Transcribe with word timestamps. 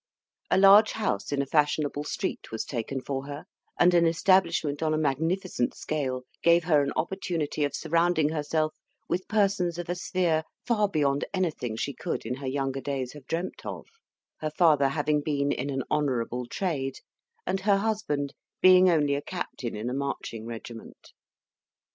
A 0.49 0.57
large 0.57 0.93
house 0.93 1.31
in 1.31 1.43
a 1.43 1.45
fashionable 1.45 2.05
street 2.05 2.49
was 2.51 2.65
taken 2.65 3.01
for 3.01 3.27
her, 3.27 3.45
and 3.79 3.93
an 3.93 4.07
establishment 4.07 4.81
on 4.81 4.95
a 4.95 4.97
magnificent 4.97 5.75
scale 5.75 6.23
gave 6.41 6.63
her 6.63 6.81
an 6.81 6.91
opportunity 6.95 7.63
of 7.63 7.75
surrounding 7.75 8.29
herself 8.29 8.73
with 9.07 9.27
persons 9.27 9.77
of 9.77 9.89
a 9.89 9.93
sphere 9.95 10.41
far 10.65 10.89
beyond 10.89 11.25
anything 11.35 11.75
she 11.77 11.93
could 11.93 12.25
in 12.25 12.33
her 12.37 12.47
younger 12.47 12.81
days 12.81 13.13
have 13.13 13.27
dreamt 13.27 13.63
of; 13.63 13.85
her 14.39 14.49
father 14.49 14.89
having 14.89 15.21
been 15.21 15.51
in 15.51 15.69
an 15.69 15.83
honourable 15.91 16.47
trade, 16.47 16.97
and 17.45 17.59
her 17.59 17.77
husband 17.77 18.33
being 18.59 18.89
only 18.89 19.13
a 19.13 19.21
captain 19.21 19.75
in 19.75 19.87
a 19.87 19.93
marching 19.93 20.47
regiment. 20.47 21.13